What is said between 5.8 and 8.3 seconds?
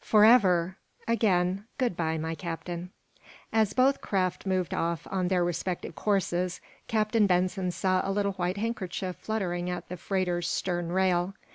courses Captain Benson saw a